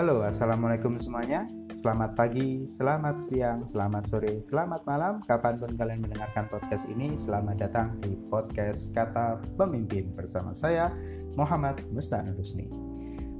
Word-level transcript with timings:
Halo, 0.00 0.24
assalamualaikum 0.24 0.96
semuanya. 0.96 1.44
Selamat 1.76 2.16
pagi, 2.16 2.64
selamat 2.64 3.20
siang, 3.20 3.68
selamat 3.68 4.08
sore, 4.08 4.40
selamat 4.40 4.88
malam. 4.88 5.20
Kapan 5.28 5.60
pun 5.60 5.76
kalian 5.76 6.00
mendengarkan 6.00 6.48
podcast 6.48 6.88
ini, 6.88 7.20
selamat 7.20 7.68
datang 7.68 8.00
di 8.00 8.16
podcast 8.32 8.96
Kata 8.96 9.44
Pemimpin 9.60 10.08
bersama 10.16 10.56
saya, 10.56 10.88
Muhammad 11.36 11.84
Mustan 11.92 12.32
Rusni. 12.32 12.72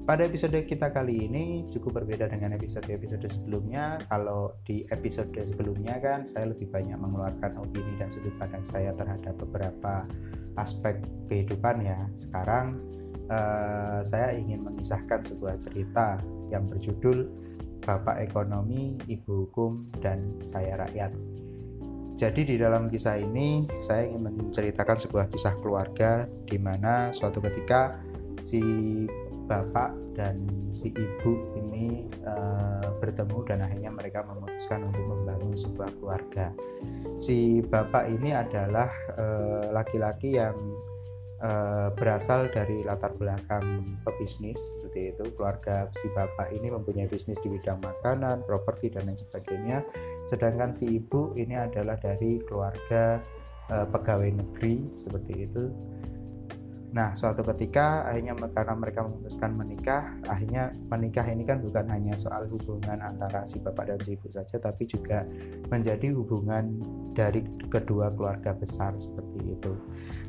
Pada 0.05 0.29
episode 0.29 0.61
kita 0.69 0.93
kali 0.93 1.33
ini 1.33 1.65
cukup 1.73 2.05
berbeda 2.05 2.29
dengan 2.29 2.53
episode-episode 2.53 3.25
sebelumnya. 3.25 3.97
Kalau 4.13 4.53
di 4.69 4.85
episode 4.93 5.33
sebelumnya 5.33 5.97
kan 5.97 6.29
saya 6.29 6.53
lebih 6.53 6.69
banyak 6.69 7.01
mengeluarkan 7.01 7.57
opini 7.57 7.97
dan 7.97 8.13
sudut 8.13 8.37
pandang 8.37 8.69
saya 8.69 8.93
terhadap 9.01 9.33
beberapa 9.49 10.05
aspek 10.61 11.01
kehidupan 11.25 11.89
ya. 11.89 12.05
Sekarang 12.21 12.77
uh, 13.31 14.03
saya 14.03 14.35
ingin 14.35 14.67
mengisahkan 14.67 15.23
sebuah 15.25 15.63
cerita 15.63 16.19
yang 16.51 16.67
berjudul 16.67 17.31
Bapak 17.81 18.21
Ekonomi, 18.21 18.99
Ibu 19.09 19.49
Hukum, 19.49 19.89
dan 20.05 20.37
Saya 20.45 20.77
Rakyat. 20.77 21.15
Jadi 22.21 22.45
di 22.45 22.57
dalam 22.61 22.93
kisah 22.93 23.17
ini 23.17 23.65
saya 23.81 24.05
ingin 24.05 24.29
menceritakan 24.37 25.01
sebuah 25.01 25.33
kisah 25.33 25.57
keluarga 25.57 26.29
di 26.45 26.61
mana 26.61 27.09
suatu 27.17 27.41
ketika 27.41 27.97
si 28.45 28.61
bapak 29.49 29.97
dan 30.15 30.45
si 30.77 30.93
ibu 30.93 31.33
ini 31.59 32.07
uh, 32.29 32.93
bertemu 33.01 33.39
dan 33.49 33.65
akhirnya 33.65 33.91
mereka 33.91 34.21
memutuskan 34.29 34.93
untuk 34.93 35.01
membangun 35.01 35.57
sebuah 35.57 35.91
keluarga. 35.97 36.53
Si 37.19 37.65
bapak 37.65 38.13
ini 38.13 38.33
adalah 38.37 38.89
eh, 39.17 39.69
laki-laki 39.73 40.37
uh, 40.37 40.45
yang 40.45 40.57
uh, 41.41 41.89
berasal 41.97 42.49
dari 42.53 42.85
latar 42.85 43.17
belakang 43.17 43.99
pebisnis 44.05 44.61
seperti 44.79 45.17
itu. 45.17 45.25
Keluarga 45.35 45.89
si 45.97 46.07
bapak 46.13 46.53
ini 46.55 46.69
mempunyai 46.73 47.09
bisnis 47.09 47.41
di 47.41 47.49
bidang 47.49 47.81
makanan 47.81 48.45
properti 48.45 48.93
dan 48.93 49.09
lain 49.09 49.19
sebagainya. 49.19 49.85
Sedangkan 50.29 50.71
si 50.71 51.01
ibu 51.01 51.35
ini 51.35 51.57
adalah 51.57 51.97
dari 51.97 52.41
keluarga 52.45 53.19
uh, 53.73 53.87
pegawai 53.89 54.31
negeri 54.31 54.85
seperti 55.01 55.49
itu 55.49 55.65
Nah, 56.91 57.15
suatu 57.15 57.47
ketika 57.55 58.03
akhirnya 58.03 58.35
karena 58.51 58.75
mereka 58.75 59.07
memutuskan 59.07 59.55
menikah, 59.55 60.11
akhirnya 60.27 60.75
menikah 60.91 61.23
ini 61.23 61.47
kan 61.47 61.63
bukan 61.63 61.87
hanya 61.87 62.19
soal 62.19 62.51
hubungan 62.51 62.99
antara 62.99 63.47
si 63.47 63.63
bapak 63.63 63.95
dan 63.95 63.99
si 64.03 64.19
ibu 64.19 64.27
saja, 64.27 64.59
tapi 64.59 64.91
juga 64.91 65.23
menjadi 65.71 66.11
hubungan 66.11 66.83
dari 67.15 67.47
kedua 67.71 68.11
keluarga 68.11 68.51
besar 68.59 68.99
seperti 68.99 69.55
itu. 69.55 69.73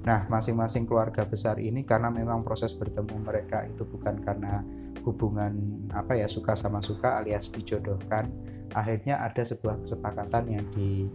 Nah, 0.05 0.29
masing-masing 0.29 0.85
keluarga 0.85 1.25
besar 1.25 1.57
ini 1.57 1.81
karena 1.81 2.13
memang 2.13 2.45
proses 2.45 2.77
bertemu 2.77 3.17
mereka 3.25 3.65
itu 3.65 3.81
bukan 3.81 4.21
karena 4.21 4.61
hubungan 5.01 5.57
apa 5.97 6.13
ya 6.13 6.29
suka 6.29 6.53
sama 6.53 6.77
suka 6.77 7.25
alias 7.25 7.49
dijodohkan, 7.49 8.29
akhirnya 8.77 9.17
ada 9.17 9.41
sebuah 9.41 9.81
kesepakatan 9.81 10.45
yang 10.45 10.65
di 10.77 11.09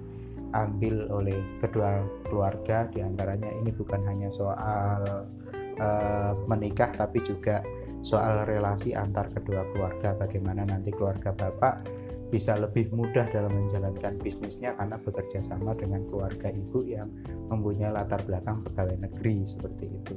diambil 0.57 1.05
oleh 1.13 1.37
kedua 1.61 2.01
keluarga 2.33 2.89
di 2.89 3.05
antaranya 3.05 3.53
ini 3.61 3.69
bukan 3.77 4.01
hanya 4.09 4.33
soal 4.33 5.29
uh, 5.77 6.33
menikah 6.49 6.89
tapi 6.97 7.21
juga 7.21 7.61
soal 8.01 8.49
relasi 8.49 8.97
antar 8.97 9.29
kedua 9.29 9.69
keluarga. 9.77 10.17
Bagaimana 10.17 10.65
nanti 10.65 10.89
keluarga 10.97 11.37
bapak 11.37 11.85
bisa 12.33 12.57
lebih 12.57 12.89
mudah 12.91 13.29
dalam 13.29 13.53
menjalankan 13.53 14.17
bisnisnya 14.17 14.73
karena 14.81 14.97
bekerja 14.97 15.45
sama 15.45 15.77
dengan 15.77 16.09
keluarga 16.09 16.49
ibu 16.49 16.81
yang 16.89 17.13
mempunyai 17.53 17.93
latar 17.93 18.25
belakang 18.25 18.65
pegawai 18.65 18.97
negeri 18.97 19.45
seperti 19.45 19.93
itu. 19.93 20.17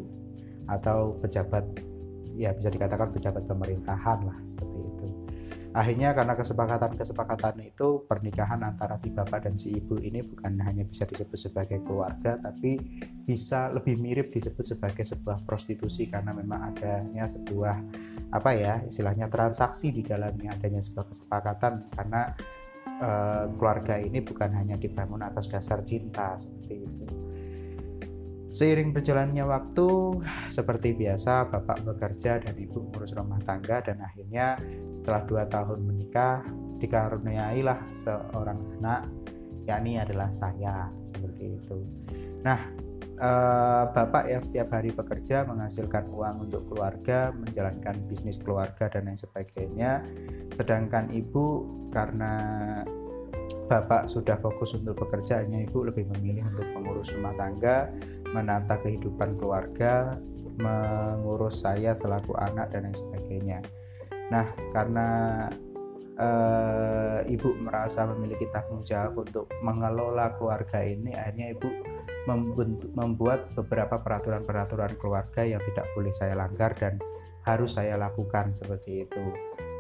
Atau 0.72 1.20
pejabat 1.20 1.68
ya 2.40 2.56
bisa 2.56 2.72
dikatakan 2.72 3.12
pejabat 3.12 3.44
pemerintahan 3.44 4.20
lah 4.24 4.40
seperti 4.48 4.79
akhirnya 5.70 6.18
karena 6.18 6.34
kesepakatan-kesepakatan 6.34 7.62
itu 7.62 8.02
pernikahan 8.10 8.58
antara 8.66 8.98
si 8.98 9.14
bapak 9.14 9.46
dan 9.46 9.54
si 9.54 9.78
ibu 9.78 10.02
ini 10.02 10.26
bukan 10.26 10.58
hanya 10.66 10.82
bisa 10.82 11.06
disebut 11.06 11.38
sebagai 11.38 11.86
keluarga 11.86 12.42
tapi 12.42 12.82
bisa 13.22 13.70
lebih 13.70 14.02
mirip 14.02 14.34
disebut 14.34 14.66
sebagai 14.66 15.06
sebuah 15.06 15.46
prostitusi 15.46 16.10
karena 16.10 16.34
memang 16.34 16.74
adanya 16.74 17.30
sebuah 17.30 17.78
apa 18.34 18.50
ya 18.58 18.82
istilahnya 18.82 19.30
transaksi 19.30 19.94
di 19.94 20.02
dalamnya 20.02 20.58
adanya 20.58 20.82
sebuah 20.82 21.06
kesepakatan 21.06 21.94
karena 21.94 22.34
uh, 22.98 23.46
keluarga 23.54 24.02
ini 24.02 24.26
bukan 24.26 24.50
hanya 24.58 24.74
dibangun 24.74 25.22
atas 25.22 25.54
dasar 25.54 25.86
cinta 25.86 26.34
seperti 26.42 26.74
itu 26.82 27.29
Seiring 28.50 28.98
berjalannya 28.98 29.46
waktu, 29.46 29.90
seperti 30.50 30.98
biasa, 30.98 31.54
bapak 31.54 31.86
bekerja 31.86 32.42
dan 32.42 32.58
ibu 32.58 32.82
ngurus 32.90 33.14
rumah 33.14 33.38
tangga 33.46 33.78
dan 33.86 34.02
akhirnya 34.02 34.58
setelah 34.90 35.22
dua 35.30 35.44
tahun 35.46 35.86
menikah, 35.86 36.42
dikaruniailah 36.82 37.78
seorang 38.02 38.58
anak, 38.82 39.06
yakni 39.70 40.02
adalah 40.02 40.34
saya, 40.34 40.90
seperti 41.14 41.62
itu. 41.62 41.78
Nah, 42.42 42.58
eh, 43.22 43.84
bapak 43.94 44.26
yang 44.26 44.42
setiap 44.42 44.74
hari 44.74 44.90
bekerja 44.98 45.46
menghasilkan 45.46 46.10
uang 46.10 46.50
untuk 46.50 46.66
keluarga, 46.74 47.30
menjalankan 47.30 48.02
bisnis 48.10 48.42
keluarga 48.42 48.90
dan 48.90 49.14
lain 49.14 49.20
sebagainya, 49.22 50.02
sedangkan 50.58 51.06
ibu 51.14 51.70
karena 51.94 52.34
bapak 53.70 54.10
sudah 54.10 54.42
fokus 54.42 54.74
untuk 54.74 54.98
pekerjaannya, 55.06 55.70
ibu 55.70 55.86
lebih 55.86 56.10
memilih 56.18 56.50
untuk 56.50 56.66
mengurus 56.74 57.14
rumah 57.14 57.38
tangga 57.38 57.94
menata 58.32 58.78
kehidupan 58.82 59.38
keluarga, 59.38 60.18
mengurus 60.60 61.64
saya 61.64 61.96
selaku 61.96 62.36
anak 62.36 62.70
dan 62.76 62.88
lain 62.88 62.98
sebagainya. 62.98 63.60
Nah, 64.30 64.46
karena 64.76 65.08
e, 66.20 66.30
ibu 67.32 67.56
merasa 67.64 68.06
memiliki 68.06 68.46
tanggung 68.52 68.86
jawab 68.86 69.26
untuk 69.26 69.50
mengelola 69.66 70.36
keluarga 70.38 70.84
ini, 70.84 71.16
akhirnya 71.16 71.56
ibu 71.56 71.70
membuat 72.94 73.50
beberapa 73.58 73.98
peraturan-peraturan 73.98 74.94
keluarga 75.02 75.42
yang 75.42 75.64
tidak 75.74 75.90
boleh 75.98 76.14
saya 76.14 76.38
langgar 76.38 76.78
dan 76.78 77.02
harus 77.48 77.74
saya 77.74 77.98
lakukan 77.98 78.54
seperti 78.54 79.10
itu. 79.10 79.24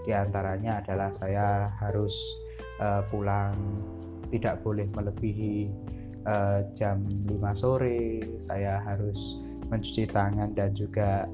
Di 0.07 0.15
antaranya 0.15 0.81
adalah 0.81 1.13
saya 1.13 1.69
harus 1.77 2.15
e, 2.81 2.87
pulang 3.11 3.53
tidak 4.29 4.61
boleh 4.61 4.85
melebihi 4.89 5.69
uh, 6.25 6.65
jam 6.73 7.03
5 7.05 7.35
sore 7.55 8.23
saya 8.43 8.81
harus 8.83 9.43
mencuci 9.69 10.09
tangan 10.09 10.51
dan 10.57 10.73
juga 10.73 11.29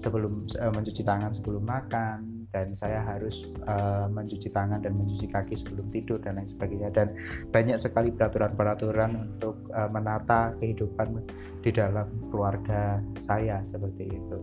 sebelum 0.00 0.48
uh, 0.58 0.72
mencuci 0.72 1.02
tangan 1.04 1.30
sebelum 1.32 1.62
makan 1.64 2.48
dan 2.56 2.72
saya 2.72 3.04
harus 3.04 3.44
uh, 3.68 4.08
mencuci 4.08 4.48
tangan 4.48 4.80
dan 4.80 4.96
mencuci 4.96 5.28
kaki 5.28 5.60
sebelum 5.60 5.92
tidur 5.92 6.16
dan 6.16 6.40
lain 6.40 6.48
sebagainya 6.48 6.88
dan 6.88 7.12
banyak 7.52 7.76
sekali 7.76 8.08
peraturan-peraturan 8.16 9.12
untuk 9.12 9.60
uh, 9.76 9.92
menata 9.92 10.56
kehidupan 10.56 11.20
di 11.60 11.68
dalam 11.68 12.08
keluarga 12.32 12.96
saya 13.20 13.60
seperti 13.68 14.08
itu. 14.08 14.38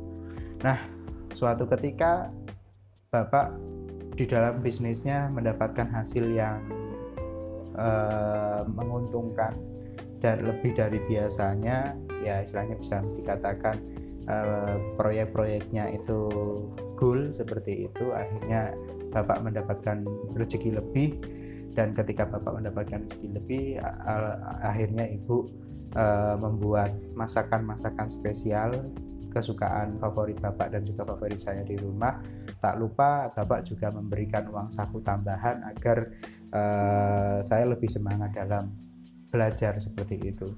Nah, 0.61 0.77
suatu 1.33 1.65
ketika 1.65 2.29
Bapak 3.09 3.53
di 4.13 4.29
dalam 4.29 4.61
bisnisnya 4.61 5.29
mendapatkan 5.33 5.89
hasil 5.89 6.33
yang 6.33 6.61
uh, 7.73 8.61
menguntungkan 8.69 9.57
dan 10.23 10.39
lebih 10.47 10.71
dari 10.71 11.03
biasanya 11.03 11.99
ya 12.23 12.39
istilahnya 12.39 12.79
bisa 12.79 13.03
dikatakan 13.19 13.75
uh, 14.31 14.79
proyek-proyeknya 14.95 15.91
itu 15.99 16.31
goal 16.95 17.35
seperti 17.35 17.91
itu 17.91 18.15
akhirnya 18.15 18.71
bapak 19.11 19.43
mendapatkan 19.43 20.07
rezeki 20.33 20.79
lebih. 20.79 21.19
Dan 21.73 21.97
ketika 21.97 22.29
bapak 22.29 22.61
mendapatkan 22.61 23.01
rezeki 23.09 23.29
lebih 23.33 23.63
akhirnya 24.61 25.09
ibu 25.09 25.49
uh, 25.97 26.37
membuat 26.37 26.93
masakan-masakan 27.17 28.13
spesial 28.13 28.93
kesukaan 29.33 29.97
favorit 29.97 30.37
bapak 30.37 30.69
dan 30.69 30.85
juga 30.85 31.01
favorit 31.09 31.41
saya 31.41 31.65
di 31.65 31.73
rumah. 31.75 32.21
Tak 32.61 32.77
lupa 32.77 33.33
bapak 33.33 33.65
juga 33.65 33.89
memberikan 33.89 34.45
uang 34.53 34.69
saku 34.69 35.01
tambahan 35.01 35.65
agar 35.73 36.13
uh, 36.53 37.41
saya 37.41 37.65
lebih 37.65 37.89
semangat 37.89 38.37
dalam 38.37 38.82
belajar 39.33 39.81
seperti 39.81 40.21
itu. 40.21 40.53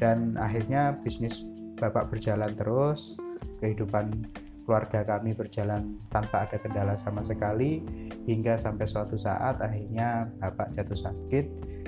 Dan 0.00 0.40
akhirnya 0.40 0.96
bisnis 1.04 1.44
bapak 1.76 2.08
berjalan 2.08 2.56
terus 2.56 3.20
kehidupan 3.60 4.24
keluarga 4.64 5.04
kami 5.04 5.32
berjalan 5.32 5.96
tanpa 6.12 6.44
ada 6.44 6.60
kendala 6.60 6.92
sama 6.96 7.24
sekali 7.24 7.80
hingga 8.28 8.56
sampai 8.60 8.84
suatu 8.84 9.16
saat 9.16 9.60
akhirnya 9.64 10.28
bapak 10.40 10.76
jatuh 10.76 11.08
sakit 11.08 11.44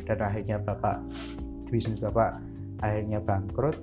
dan 0.08 0.18
akhirnya 0.20 0.56
bapak 0.60 1.00
bisnis 1.72 2.00
bapak 2.00 2.36
akhirnya 2.84 3.24
bangkrut. 3.24 3.76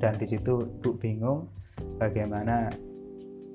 Dan 0.00 0.16
di 0.20 0.26
situ 0.28 0.68
ibu 0.80 0.90
bingung 1.00 1.48
bagaimana 1.96 2.68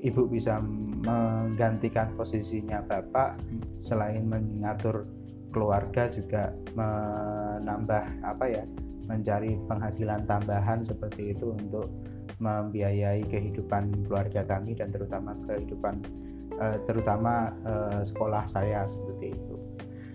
ibu 0.02 0.26
bisa 0.26 0.58
menggantikan 1.06 2.16
posisinya 2.16 2.82
bapak 2.84 3.38
selain 3.78 4.26
mengatur 4.26 5.06
keluarga 5.50 6.10
juga 6.10 6.54
menambah 6.78 8.04
apa 8.22 8.46
ya 8.46 8.64
mencari 9.10 9.58
penghasilan 9.66 10.30
tambahan 10.30 10.86
seperti 10.86 11.34
itu 11.34 11.50
untuk 11.50 11.90
membiayai 12.38 13.26
kehidupan 13.26 14.06
keluarga 14.06 14.46
kami 14.46 14.78
dan 14.78 14.94
terutama 14.94 15.34
kehidupan 15.50 16.00
uh, 16.62 16.78
terutama 16.86 17.52
uh, 17.66 18.02
sekolah 18.06 18.46
saya 18.46 18.86
seperti 18.86 19.34
itu. 19.34 19.56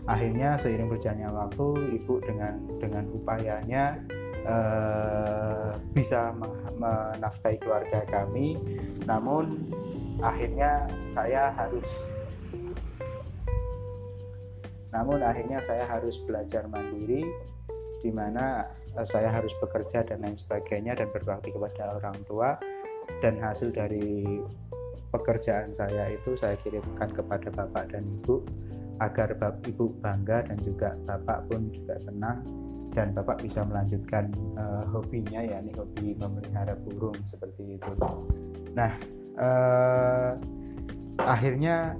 Akhirnya 0.04 0.60
seiring 0.60 0.92
berjalannya 0.92 1.32
waktu 1.32 1.66
ibu 2.00 2.20
dengan 2.22 2.60
dengan 2.76 3.04
upayanya 3.12 3.98
uh, 4.44 5.72
bisa 5.96 6.30
menafkahi 6.76 7.58
keluarga 7.58 8.04
kami. 8.08 8.60
Namun 9.08 9.72
akhirnya 10.20 10.86
saya 11.10 11.50
harus 11.56 11.88
namun 14.94 15.20
akhirnya 15.26 15.58
saya 15.58 15.84
harus 15.90 16.22
belajar 16.22 16.70
mandiri 16.70 17.26
di 17.98 18.10
mana 18.14 18.70
uh, 18.94 19.02
saya 19.02 19.34
harus 19.34 19.50
bekerja 19.58 20.06
dan 20.06 20.22
lain 20.22 20.38
sebagainya 20.38 20.94
dan 20.94 21.10
berbakti 21.10 21.50
kepada 21.50 21.98
orang 21.98 22.14
tua 22.30 22.54
dan 23.18 23.34
hasil 23.42 23.74
dari 23.74 24.38
pekerjaan 25.10 25.74
saya 25.74 26.14
itu 26.14 26.38
saya 26.38 26.54
kirimkan 26.62 27.10
kepada 27.10 27.50
bapak 27.50 27.90
dan 27.90 28.06
ibu 28.22 28.46
agar 29.02 29.34
bapak 29.34 29.66
ibu 29.66 29.90
bangga 29.98 30.46
dan 30.46 30.58
juga 30.62 30.94
bapak 31.06 31.50
pun 31.50 31.66
juga 31.74 31.98
senang 31.98 32.46
dan 32.94 33.10
bapak 33.10 33.42
bisa 33.42 33.66
melanjutkan 33.66 34.30
uh, 34.54 34.86
hobinya 34.94 35.42
yakni 35.42 35.74
hobi 35.74 36.14
memelihara 36.14 36.78
burung 36.78 37.18
seperti 37.26 37.74
itu. 37.74 37.92
Nah, 38.78 38.94
uh, 39.34 40.38
akhirnya 41.18 41.98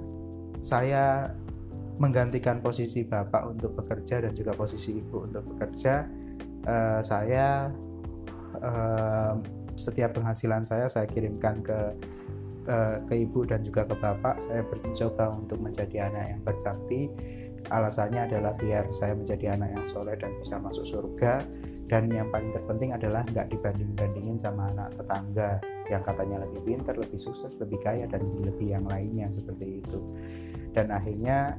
saya 0.63 1.35
menggantikan 1.95 2.59
posisi 2.59 3.07
bapak 3.07 3.55
untuk 3.55 3.75
bekerja 3.79 4.23
dan 4.27 4.35
juga 4.35 4.51
posisi 4.51 4.99
ibu 4.99 5.23
untuk 5.23 5.43
bekerja. 5.55 6.03
Uh, 6.65 6.99
saya 7.05 7.69
uh, 8.59 9.37
setiap 9.77 10.17
penghasilan 10.17 10.65
saya 10.65 10.89
saya 10.89 11.05
kirimkan 11.05 11.61
ke 11.61 11.79
uh, 12.67 12.97
ke 13.05 13.13
ibu 13.23 13.47
dan 13.47 13.63
juga 13.63 13.87
ke 13.87 13.95
bapak. 13.95 14.43
Saya 14.43 14.65
mencoba 14.67 15.35
untuk 15.39 15.59
menjadi 15.61 16.11
anak 16.11 16.23
yang 16.35 16.41
berbakti 16.43 17.01
alasannya 17.73 18.29
adalah 18.29 18.53
biar 18.53 18.85
saya 18.93 19.17
menjadi 19.17 19.57
anak 19.57 19.73
yang 19.73 19.85
soleh 19.89 20.13
dan 20.21 20.29
bisa 20.37 20.61
masuk 20.61 20.85
surga 20.85 21.41
dan 21.89 22.09
yang 22.09 22.29
paling 22.29 22.53
terpenting 22.53 22.93
adalah 22.93 23.25
nggak 23.29 23.49
dibanding-bandingin 23.49 24.37
sama 24.37 24.69
anak 24.73 24.93
tetangga 24.97 25.57
yang 25.85 26.01
katanya 26.01 26.41
lebih 26.45 26.61
pintar, 26.65 26.97
lebih 26.97 27.17
sukses, 27.21 27.53
lebih 27.61 27.77
kaya 27.81 28.09
dan 28.09 28.25
lebih 28.41 28.73
yang 28.73 28.85
lainnya 28.89 29.29
seperti 29.33 29.81
itu 29.81 29.97
dan 30.75 30.91
akhirnya 30.91 31.55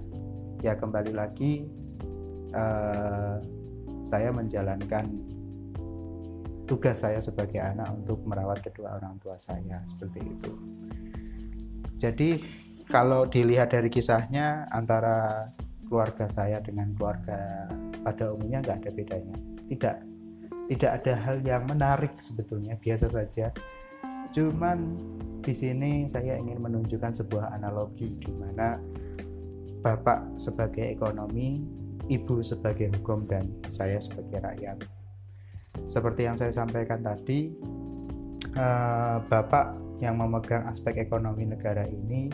ya 0.64 0.76
kembali 0.76 1.12
lagi 1.12 1.64
uh, 2.54 3.40
saya 4.06 4.30
menjalankan 4.30 5.10
tugas 6.66 7.02
saya 7.02 7.22
sebagai 7.22 7.62
anak 7.62 7.90
untuk 7.94 8.26
merawat 8.26 8.62
kedua 8.62 8.98
orang 8.98 9.16
tua 9.22 9.38
saya 9.38 9.82
seperti 9.86 10.20
itu. 10.22 10.52
Jadi 11.96 12.30
kalau 12.86 13.24
dilihat 13.26 13.72
dari 13.72 13.88
kisahnya 13.90 14.66
antara 14.74 15.48
keluarga 15.86 16.26
saya 16.30 16.58
dengan 16.58 16.90
keluarga 16.98 17.70
pada 18.02 18.34
umumnya 18.34 18.62
nggak 18.62 18.78
ada 18.82 18.90
bedanya. 18.92 19.36
Tidak 19.70 19.96
tidak 20.66 20.90
ada 21.02 21.12
hal 21.22 21.36
yang 21.46 21.62
menarik 21.70 22.18
sebetulnya 22.18 22.74
biasa 22.78 23.06
saja. 23.10 23.54
Cuman 24.34 24.98
di 25.46 25.54
sini 25.54 26.10
saya 26.10 26.34
ingin 26.34 26.58
menunjukkan 26.58 27.22
sebuah 27.22 27.54
analogi 27.54 28.18
di 28.18 28.32
mana 28.34 28.74
bapak 29.86 30.34
sebagai 30.34 30.98
ekonomi 30.98 31.62
ibu 32.10 32.42
sebagai 32.42 32.90
hukum 32.98 33.22
dan 33.30 33.46
saya 33.70 34.02
sebagai 34.02 34.42
rakyat. 34.42 34.82
Seperti 35.86 36.26
yang 36.26 36.34
saya 36.34 36.50
sampaikan 36.50 37.06
tadi 37.06 37.54
eh, 38.50 39.16
bapak 39.22 39.78
yang 40.02 40.18
memegang 40.18 40.66
aspek 40.66 40.98
ekonomi 41.06 41.46
negara 41.46 41.86
ini 41.86 42.26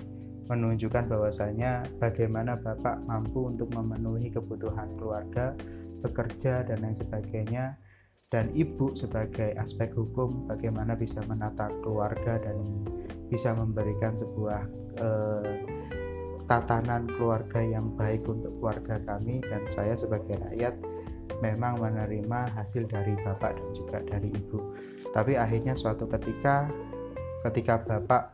menunjukkan 0.51 1.07
bahwasanya 1.07 1.87
bagaimana 2.03 2.59
Bapak 2.59 3.07
mampu 3.07 3.47
untuk 3.47 3.71
memenuhi 3.79 4.27
kebutuhan 4.35 4.91
keluarga, 4.99 5.55
bekerja 6.03 6.67
dan 6.67 6.83
lain 6.83 6.97
sebagainya 6.99 7.79
dan 8.27 8.51
ibu 8.57 8.91
sebagai 8.99 9.55
aspek 9.61 9.95
hukum 9.95 10.51
bagaimana 10.51 10.99
bisa 10.99 11.23
menata 11.31 11.71
keluarga 11.85 12.43
dan 12.43 12.59
bisa 13.31 13.55
memberikan 13.55 14.19
sebuah 14.19 14.63
eh, 14.99 15.72
tatanan 16.51 17.07
keluarga 17.19 17.61
yang 17.63 17.93
baik 17.95 18.27
untuk 18.27 18.53
keluarga 18.59 18.99
kami 19.05 19.43
dan 19.47 19.63
saya 19.71 19.95
sebagai 19.95 20.39
rakyat 20.51 20.75
memang 21.43 21.83
menerima 21.83 22.55
hasil 22.55 22.87
dari 22.87 23.19
bapak 23.23 23.59
dan 23.59 23.71
juga 23.75 23.99
dari 24.07 24.31
ibu. 24.31 24.59
Tapi 25.11 25.35
akhirnya 25.35 25.75
suatu 25.75 26.07
ketika 26.07 26.71
ketika 27.51 27.83
bapak 27.83 28.31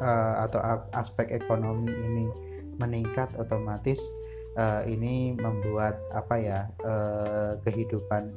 uh, 0.00 0.46
atau 0.46 0.60
aspek 0.94 1.34
ekonomi 1.34 1.90
ini 1.90 2.26
meningkat 2.78 3.34
otomatis 3.34 3.98
uh, 4.54 4.86
ini 4.86 5.34
membuat 5.34 5.98
apa 6.14 6.34
ya 6.38 6.60
uh, 6.86 7.58
kehidupan 7.66 8.30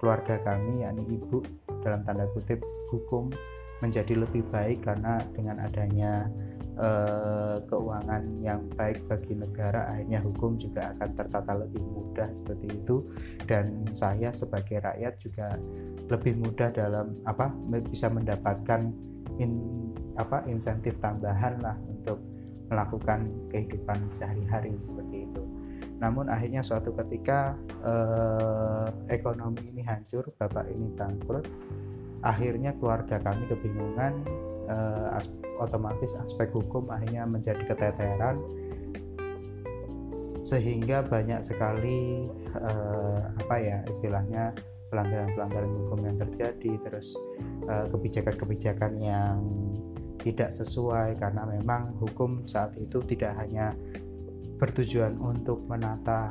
keluarga 0.00 0.40
kami 0.42 0.82
yakni 0.82 1.04
ibu 1.14 1.44
dalam 1.84 2.02
tanda 2.02 2.26
kutip 2.32 2.58
hukum 2.90 3.30
menjadi 3.82 4.14
lebih 4.14 4.46
baik 4.48 4.86
karena 4.86 5.18
dengan 5.34 5.58
adanya 5.58 6.30
uh, 6.78 7.58
keuangan 7.66 8.22
yang 8.40 8.62
baik 8.78 9.02
bagi 9.10 9.34
negara 9.36 9.90
akhirnya 9.90 10.22
hukum 10.22 10.56
juga 10.56 10.94
akan 10.96 11.10
tertata 11.18 11.52
lebih 11.58 11.82
mudah 11.82 12.30
seperti 12.30 12.70
itu 12.70 13.02
dan 13.50 13.84
saya 13.92 14.30
sebagai 14.30 14.80
rakyat 14.80 15.14
juga 15.18 15.58
lebih 16.08 16.38
mudah 16.38 16.70
dalam 16.70 17.18
apa 17.26 17.50
bisa 17.90 18.06
mendapatkan 18.06 18.94
in, 19.42 19.52
apa 20.16 20.44
insentif 20.46 20.96
tambahan 21.02 21.58
lah 21.60 21.76
untuk 21.88 22.20
melakukan 22.72 23.28
kehidupan 23.52 24.00
sehari-hari 24.16 24.72
seperti 24.80 25.28
itu. 25.28 25.44
Namun 26.00 26.32
akhirnya 26.32 26.64
suatu 26.64 26.90
ketika 27.04 27.54
eh, 27.84 28.88
ekonomi 29.12 29.60
ini 29.70 29.84
hancur, 29.84 30.32
bapak 30.40 30.66
ini 30.72 30.88
bangkrut, 30.96 31.46
akhirnya 32.22 32.74
keluarga 32.78 33.18
kami 33.18 33.44
kebingungan, 33.50 34.22
eh, 34.70 35.18
as 35.18 35.26
otomatis 35.58 36.14
aspek 36.18 36.50
hukum 36.50 36.90
akhirnya 36.90 37.26
menjadi 37.26 37.62
keteteran, 37.66 38.38
sehingga 40.42 41.06
banyak 41.06 41.42
sekali 41.46 42.26
eh, 42.54 43.20
apa 43.46 43.56
ya 43.58 43.78
istilahnya 43.86 44.54
pelanggaran-pelanggaran 44.92 45.72
hukum 45.82 45.98
yang 46.04 46.16
terjadi 46.20 46.72
terus 46.84 47.16
eh, 47.64 47.86
kebijakan-kebijakan 47.88 48.92
uh, 49.00 49.02
yang 49.02 49.36
tidak 50.20 50.52
sesuai. 50.52 51.16
Karena 51.16 51.48
memang 51.48 51.96
hukum 51.96 52.44
saat 52.44 52.76
itu 52.76 53.00
tidak 53.08 53.32
hanya 53.40 53.72
bertujuan 54.60 55.16
untuk 55.18 55.64
menata 55.66 56.30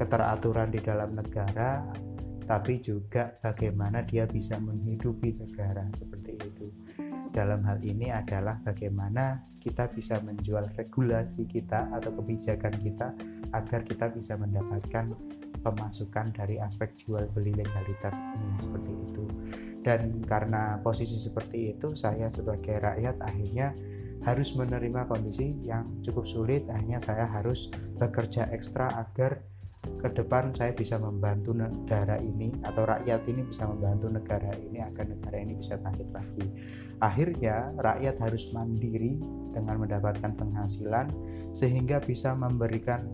keteraturan 0.00 0.72
di 0.72 0.80
dalam 0.80 1.12
negara 1.12 1.84
tapi 2.50 2.82
juga 2.82 3.30
bagaimana 3.38 4.02
dia 4.02 4.26
bisa 4.26 4.58
menghidupi 4.58 5.38
negara 5.38 5.86
seperti 5.94 6.34
itu. 6.34 6.66
Dalam 7.30 7.62
hal 7.62 7.78
ini 7.86 8.10
adalah 8.10 8.58
bagaimana 8.66 9.38
kita 9.62 9.86
bisa 9.94 10.18
menjual 10.18 10.66
regulasi 10.74 11.46
kita 11.46 11.86
atau 11.94 12.10
kebijakan 12.10 12.74
kita 12.82 13.14
agar 13.54 13.86
kita 13.86 14.10
bisa 14.10 14.34
mendapatkan 14.34 15.14
pemasukan 15.62 16.26
dari 16.34 16.58
aspek 16.58 16.90
jual 16.98 17.22
beli 17.30 17.54
legalitas 17.54 18.18
ini 18.18 18.58
seperti 18.58 18.92
itu 18.98 19.24
dan 19.84 20.24
karena 20.24 20.80
posisi 20.80 21.20
seperti 21.20 21.76
itu 21.76 21.92
saya 21.92 22.32
sebagai 22.32 22.80
rakyat 22.80 23.20
akhirnya 23.20 23.76
harus 24.24 24.56
menerima 24.56 25.08
kondisi 25.08 25.56
yang 25.64 26.00
cukup 26.00 26.24
sulit 26.24 26.64
akhirnya 26.68 27.00
saya 27.04 27.28
harus 27.28 27.68
bekerja 28.00 28.48
ekstra 28.52 28.88
agar 28.96 29.44
ke 29.80 30.08
depan 30.12 30.52
saya 30.52 30.76
bisa 30.76 31.00
membantu 31.00 31.56
negara 31.56 32.20
ini 32.20 32.52
atau 32.64 32.84
rakyat 32.84 33.24
ini 33.28 33.44
bisa 33.48 33.64
membantu 33.64 34.12
negara 34.12 34.52
ini 34.60 34.84
agar 34.84 35.08
negara 35.08 35.36
ini 35.40 35.56
bisa 35.56 35.80
bangkit 35.80 36.08
lagi 36.12 36.46
akhirnya 37.00 37.72
rakyat 37.80 38.16
harus 38.20 38.52
mandiri 38.52 39.16
dengan 39.56 39.80
mendapatkan 39.80 40.36
penghasilan 40.36 41.08
sehingga 41.56 41.98
bisa 42.04 42.36
memberikan 42.36 43.08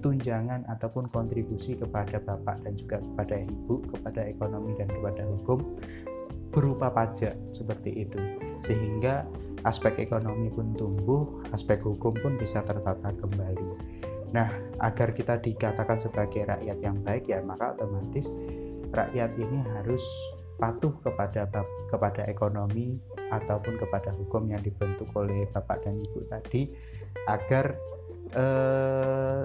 tunjangan 0.00 0.64
ataupun 0.66 1.12
kontribusi 1.12 1.76
kepada 1.76 2.18
bapak 2.24 2.64
dan 2.64 2.72
juga 2.74 2.98
kepada 2.98 3.36
ibu, 3.46 3.84
kepada 3.94 4.20
ekonomi 4.26 4.72
dan 4.80 4.88
kepada 4.88 5.22
hukum 5.28 5.60
berupa 6.50 6.90
pajak 6.90 7.38
seperti 7.54 8.08
itu 8.08 8.18
sehingga 8.66 9.24
aspek 9.64 9.96
ekonomi 10.02 10.52
pun 10.52 10.76
tumbuh, 10.76 11.40
aspek 11.54 11.80
hukum 11.80 12.12
pun 12.12 12.36
bisa 12.36 12.60
tertata 12.60 13.08
kembali. 13.16 13.99
Nah, 14.30 14.48
agar 14.78 15.12
kita 15.12 15.42
dikatakan 15.42 15.98
sebagai 15.98 16.46
rakyat 16.46 16.78
yang 16.80 17.02
baik 17.02 17.28
ya 17.28 17.42
maka 17.42 17.74
otomatis 17.76 18.30
rakyat 18.90 19.34
ini 19.38 19.58
harus 19.76 20.02
patuh 20.60 20.92
kepada 21.00 21.48
kepada 21.88 22.22
ekonomi 22.28 23.00
ataupun 23.32 23.80
kepada 23.80 24.12
hukum 24.12 24.44
yang 24.52 24.60
dibentuk 24.60 25.08
oleh 25.16 25.48
bapak 25.48 25.88
dan 25.88 25.96
ibu 25.96 26.20
tadi 26.28 26.68
agar 27.24 27.72
eh, 28.36 29.42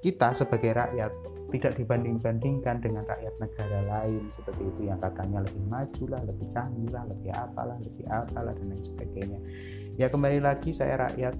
kita 0.00 0.32
sebagai 0.32 0.72
rakyat 0.72 1.12
tidak 1.52 1.78
dibanding-bandingkan 1.78 2.82
dengan 2.82 3.04
rakyat 3.06 3.34
negara 3.38 3.78
lain 3.86 4.26
seperti 4.26 4.64
itu 4.74 4.90
yang 4.90 4.98
katanya 4.98 5.38
lebih 5.44 5.64
maju 5.70 6.04
lah, 6.10 6.20
lebih 6.26 6.46
canggih 6.50 6.90
lah, 6.90 7.06
lebih 7.06 7.30
apalah, 7.30 7.78
lebih 7.78 8.04
apalah 8.10 8.52
dan 8.58 8.66
lain 8.74 8.82
sebagainya. 8.82 9.38
Ya 9.94 10.10
kembali 10.10 10.42
lagi 10.42 10.74
saya 10.74 10.98
rakyat, 10.98 11.38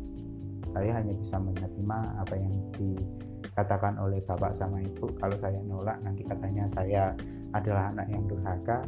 saya 0.69 1.01
hanya 1.01 1.15
bisa 1.17 1.37
menerima 1.37 1.99
apa 2.21 2.35
yang 2.37 2.55
dikatakan 2.75 4.01
oleh 4.01 4.21
bapak 4.25 4.53
sama 4.57 4.81
ibu. 4.81 5.11
Kalau 5.21 5.37
saya 5.39 5.61
nolak 5.65 6.01
nanti 6.03 6.23
katanya 6.25 6.65
saya 6.71 7.13
adalah 7.55 7.93
anak 7.95 8.07
yang 8.11 8.25
durhaka. 8.27 8.83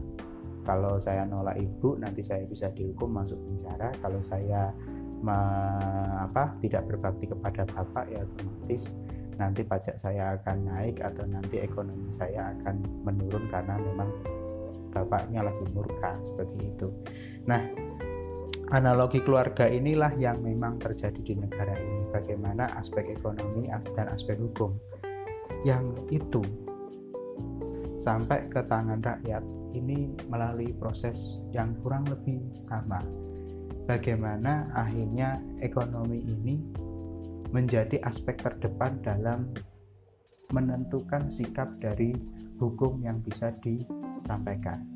Kalau 0.67 0.99
saya 0.99 1.23
nolak 1.23 1.61
ibu 1.61 1.95
nanti 2.01 2.27
saya 2.27 2.43
bisa 2.49 2.73
dihukum 2.75 3.15
masuk 3.15 3.39
penjara. 3.39 3.95
Kalau 4.03 4.19
saya 4.19 4.75
me, 5.23 5.39
apa 6.21 6.53
tidak 6.61 6.91
berbakti 6.91 7.31
kepada 7.31 7.65
bapak 7.71 8.05
ya 8.11 8.21
otomatis 8.23 9.01
nanti 9.37 9.61
pajak 9.65 10.01
saya 10.01 10.41
akan 10.41 10.65
naik 10.65 10.97
atau 11.05 11.29
nanti 11.29 11.61
ekonomi 11.61 12.09
saya 12.09 12.57
akan 12.57 12.81
menurun 13.05 13.45
karena 13.53 13.77
memang 13.77 14.09
bapaknya 14.97 15.45
lebih 15.45 15.69
murka 15.77 16.17
seperti 16.25 16.73
itu. 16.73 16.89
Nah, 17.45 17.61
analogi 18.75 19.23
keluarga 19.23 19.71
inilah 19.71 20.15
yang 20.19 20.43
memang 20.43 20.83
terjadi 20.83 21.21
di 21.23 21.35
negara 21.39 21.75
ini. 21.77 22.09
Bagaimana 22.11 22.71
aspek 22.79 23.13
ekonomi 23.13 23.69
dan 23.95 24.07
aspek 24.11 24.41
hukum 24.41 24.75
yang 25.63 25.95
itu 26.11 26.43
sampai 28.01 28.47
ke 28.47 28.63
tangan 28.67 29.03
rakyat 29.03 29.43
ini 29.75 30.15
melalui 30.31 30.73
proses 30.75 31.39
yang 31.53 31.75
kurang 31.83 32.07
lebih 32.07 32.41
sama. 32.55 33.03
Bagaimana 33.87 34.71
akhirnya 34.75 35.39
ekonomi 35.63 36.19
ini 36.23 36.59
menjadi 37.55 38.03
aspek 38.03 38.39
terdepan 38.43 38.99
dalam 39.03 39.55
menentukan 40.51 41.31
sikap 41.31 41.79
dari 41.79 42.15
hukum 42.59 43.03
yang 43.03 43.23
bisa 43.23 43.55
disampaikan 43.63 44.87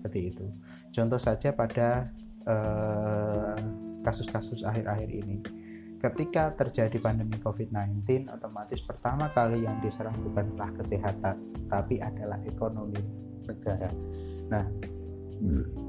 seperti 0.00 0.32
itu 0.32 0.46
contoh 0.96 1.20
saja 1.20 1.52
pada 1.52 2.08
eh, 2.50 3.56
kasus-kasus 4.02 4.66
akhir-akhir 4.66 5.10
ini. 5.10 5.38
Ketika 6.00 6.56
terjadi 6.56 6.96
pandemi 6.96 7.36
COVID-19 7.44 8.32
otomatis 8.32 8.80
pertama 8.80 9.28
kali 9.36 9.68
yang 9.68 9.78
diserang 9.84 10.16
bukanlah 10.24 10.72
kesehatan 10.80 11.68
tapi 11.68 12.00
adalah 12.00 12.40
ekonomi 12.48 13.04
negara. 13.44 13.92
Nah 14.48 14.64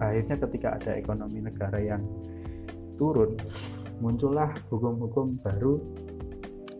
akhirnya 0.03 0.35
ketika 0.47 0.79
ada 0.79 0.91
ekonomi 0.95 1.43
negara 1.43 1.79
yang 1.79 2.03
turun 2.95 3.35
muncullah 3.99 4.51
hukum-hukum 4.71 5.39
baru 5.43 5.79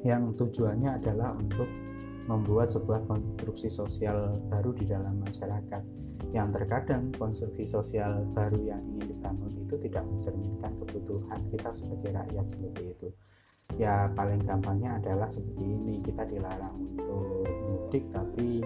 yang 0.02 0.34
tujuannya 0.34 0.98
adalah 0.98 1.36
untuk 1.38 1.68
membuat 2.26 2.72
sebuah 2.72 3.06
konstruksi 3.06 3.68
sosial 3.68 4.40
baru 4.50 4.72
di 4.74 4.88
dalam 4.88 5.20
masyarakat 5.22 6.01
yang 6.30 6.54
terkadang 6.54 7.10
konstruksi 7.18 7.66
sosial 7.66 8.24
baru 8.32 8.62
yang 8.62 8.82
ingin 8.96 9.18
dibangun 9.18 9.52
itu 9.58 9.76
tidak 9.90 10.06
mencerminkan 10.06 10.72
kebutuhan 10.86 11.42
kita 11.50 11.70
sebagai 11.74 12.12
rakyat 12.14 12.46
seperti 12.46 12.84
itu. 12.94 13.10
Ya 13.80 14.12
paling 14.14 14.44
gampangnya 14.44 15.00
adalah 15.02 15.32
seperti 15.32 15.64
ini. 15.64 16.04
Kita 16.04 16.28
dilarang 16.28 16.76
untuk 16.76 17.48
mudik 17.48 18.06
tapi 18.14 18.62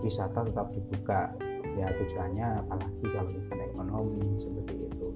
wisata 0.00 0.46
tetap 0.46 0.70
dibuka. 0.72 1.34
Ya 1.78 1.86
tujuannya 1.94 2.66
apalagi 2.66 3.06
kalau 3.14 3.30
bukan 3.30 3.58
ekonomi 3.62 4.26
seperti 4.34 4.90
itu. 4.90 5.06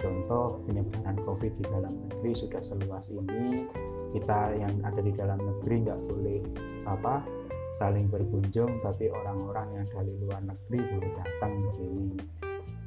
Contoh 0.00 0.60
penyebaran 0.64 1.16
covid 1.24 1.52
di 1.56 1.64
dalam 1.68 1.92
negeri 2.08 2.32
sudah 2.32 2.62
seluas 2.64 3.12
ini. 3.12 3.68
Kita 4.16 4.56
yang 4.56 4.72
ada 4.80 5.00
di 5.02 5.12
dalam 5.12 5.36
negeri 5.36 5.84
nggak 5.84 6.00
boleh 6.08 6.40
apa 6.88 7.35
saling 7.76 8.08
berkunjung 8.08 8.80
tapi 8.80 9.12
orang-orang 9.12 9.68
yang 9.76 9.86
dari 9.92 10.12
luar 10.16 10.40
negeri 10.40 10.80
boleh 10.96 11.12
datang 11.12 11.52
ke 11.60 11.70
sini. 11.76 12.08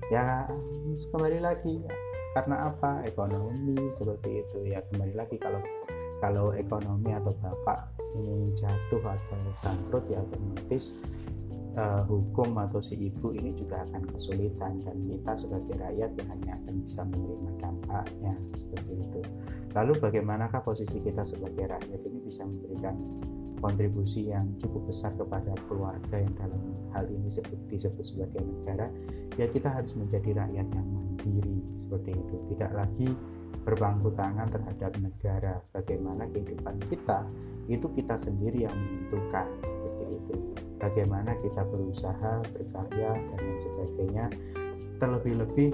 Ya 0.09 0.49
kembali 1.13 1.39
lagi 1.45 1.85
karena 2.33 2.73
apa? 2.73 3.05
Ekonomi 3.05 3.77
seperti 3.93 4.41
itu. 4.41 4.59
Ya 4.65 4.81
kembali 4.89 5.13
lagi 5.13 5.37
kalau 5.37 5.61
kalau 6.17 6.51
ekonomi 6.57 7.13
atau 7.13 7.31
bapak 7.37 7.93
ini 8.17 8.49
jatuh 8.57 9.03
atau 9.05 9.39
bangkrut 9.61 10.09
ya 10.09 10.19
otomatis 10.25 10.97
uh, 11.77 12.01
hukum 12.09 12.57
atau 12.57 12.81
si 12.81 12.97
ibu 12.97 13.29
ini 13.37 13.53
juga 13.53 13.85
akan 13.85 14.09
kesulitan. 14.09 14.81
Dan 14.81 15.05
kita 15.05 15.37
sebagai 15.37 15.77
rakyat 15.77 16.17
ya 16.17 16.25
hanya 16.33 16.57
akan 16.65 16.73
bisa 16.81 17.05
menerima 17.05 17.51
dampaknya 17.61 18.33
seperti 18.57 18.93
itu. 19.05 19.21
Lalu 19.77 20.01
bagaimanakah 20.01 20.65
posisi 20.65 20.97
kita 20.97 21.21
sebagai 21.21 21.69
rakyat 21.69 22.01
ini 22.09 22.19
bisa 22.25 22.41
memberikan 22.41 22.97
kontribusi 23.59 24.31
yang 24.31 24.55
cukup 24.59 24.89
besar 24.89 25.11
kepada 25.15 25.51
keluarga 25.67 26.15
yang 26.15 26.33
dalam 26.35 26.61
hal 26.95 27.05
ini 27.07 27.29
disebut, 27.69 28.03
sebagai 28.03 28.41
negara 28.41 28.87
ya 29.37 29.45
kita 29.47 29.69
harus 29.69 29.93
menjadi 29.93 30.43
rakyat 30.43 30.67
yang 30.73 30.87
mandiri 30.89 31.59
seperti 31.75 32.11
itu. 32.15 32.35
Tidak 32.55 32.71
lagi 32.73 33.09
berpangku 33.63 34.15
tangan 34.15 34.47
terhadap 34.49 34.91
negara. 34.97 35.61
Bagaimana 35.75 36.25
kehidupan 36.31 36.79
kita 36.89 37.27
itu 37.69 37.87
kita 37.93 38.15
sendiri 38.17 38.65
yang 38.65 38.73
menentukan 38.73 39.45
seperti 39.61 40.05
itu. 40.17 40.35
Bagaimana 40.79 41.35
kita 41.43 41.61
berusaha 41.67 42.41
berkarya 42.55 43.11
dan 43.13 43.39
lain 43.39 43.59
sebagainya. 43.59 44.25
Terlebih-lebih 44.99 45.71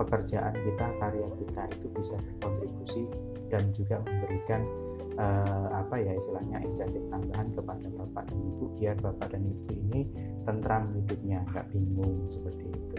pekerjaan 0.00 0.56
kita 0.56 0.86
karya 0.96 1.28
kita 1.36 1.62
itu 1.76 1.86
bisa 1.92 2.16
berkontribusi 2.16 3.04
dan 3.52 3.68
juga 3.76 4.00
memberikan 4.00 4.64
uh, 5.18 5.68
apa 5.74 6.00
ya 6.00 6.12
istilahnya 6.16 6.62
insentif 6.64 7.02
tambahan 7.10 7.48
kepada 7.54 7.86
bapak 7.94 8.24
dan 8.30 8.38
ibu 8.40 8.64
biar 8.78 8.96
bapak 8.98 9.28
dan 9.34 9.42
ibu 9.46 9.66
ini 9.72 10.00
tentram 10.46 10.90
hidupnya 10.94 11.42
nggak 11.50 11.66
bingung 11.70 12.26
seperti 12.30 12.66
itu. 12.70 12.98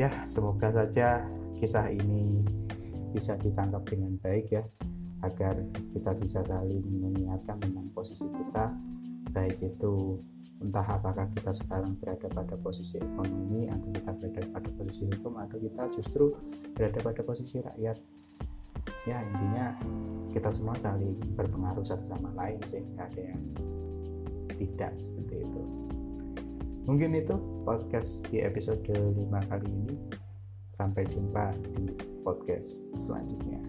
Ya 0.00 0.10
semoga 0.24 0.72
saja 0.72 1.22
kisah 1.60 1.92
ini 1.92 2.42
bisa 3.12 3.36
ditangkap 3.36 3.84
dengan 3.86 4.16
baik 4.24 4.50
ya 4.50 4.64
agar 5.22 5.54
kita 5.94 6.10
bisa 6.18 6.42
saling 6.42 6.82
mengingatkan 6.82 7.60
tentang 7.62 7.86
posisi 7.94 8.26
kita 8.26 8.74
baik 9.30 9.62
itu 9.62 10.18
entah 10.62 10.86
apakah 10.86 11.26
kita 11.34 11.50
sekarang 11.50 11.98
berada 11.98 12.30
pada 12.30 12.54
posisi 12.58 12.98
ekonomi 12.98 13.66
atau 13.66 13.88
kita 13.90 14.10
berada 14.14 14.42
pada 14.54 14.70
posisi 14.78 15.02
hukum 15.10 15.34
atau 15.38 15.58
kita 15.58 15.82
justru 15.98 16.24
berada 16.74 16.98
pada 17.02 17.20
posisi 17.26 17.58
rakyat. 17.58 17.98
Ya 19.06 19.18
intinya 19.22 19.74
kita 20.32 20.48
semua 20.48 20.74
saling 20.80 21.14
berpengaruh 21.36 21.84
satu 21.84 22.08
sama 22.08 22.32
lain 22.34 22.58
sih 22.64 22.80
nggak 22.96 23.08
ada 23.12 23.22
yang 23.36 23.42
tidak 24.56 24.92
seperti 24.98 25.44
itu. 25.44 25.62
Mungkin 26.88 27.14
itu 27.14 27.36
podcast 27.62 28.26
di 28.32 28.42
episode 28.42 28.82
5 28.82 29.22
kali 29.28 29.68
ini. 29.70 29.94
Sampai 30.72 31.06
jumpa 31.06 31.54
di 31.76 31.94
podcast 32.24 32.88
selanjutnya 32.96 33.60